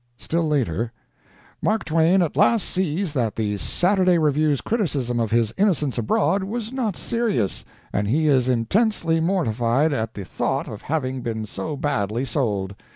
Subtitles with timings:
[0.17, 0.91] (Still later)
[1.61, 6.73] Mark Twain at last sees that the Saturday Review's criticism of his Innocents Abroad was
[6.73, 12.25] not serious, and he is intensely mortified at the thought of having been so badly
[12.25, 12.73] sold.